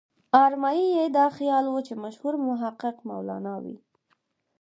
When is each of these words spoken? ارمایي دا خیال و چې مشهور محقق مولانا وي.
ارمایي 0.43 0.87
دا 1.17 1.25
خیال 1.37 1.65
و 1.69 1.75
چې 1.87 1.93
مشهور 2.03 2.33
محقق 2.47 2.95
مولانا 3.09 3.55
وي. 3.63 3.77